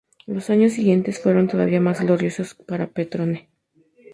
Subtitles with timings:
[0.25, 3.49] Los años siguientes fueron todavía más gloriosos para Petrone.